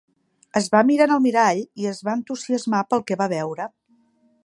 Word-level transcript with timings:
Es 0.59 0.69
va 0.75 0.81
mirar 0.87 1.07
en 1.09 1.13
el 1.17 1.21
mirall 1.27 1.61
i 1.83 1.87
es 1.91 2.01
va 2.09 2.17
entusiasmar 2.21 2.83
pel 2.95 3.09
que 3.11 3.23
va 3.25 3.33
veure. 3.39 3.73